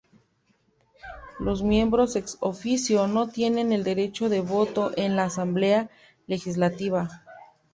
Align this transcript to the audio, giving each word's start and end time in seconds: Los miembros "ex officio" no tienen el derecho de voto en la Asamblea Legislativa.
Los 1.37 1.61
miembros 1.61 2.15
"ex 2.15 2.37
officio" 2.39 3.05
no 3.07 3.29
tienen 3.29 3.71
el 3.71 3.83
derecho 3.83 4.29
de 4.29 4.39
voto 4.41 4.89
en 4.97 5.15
la 5.15 5.25
Asamblea 5.25 5.91
Legislativa. 6.25 7.21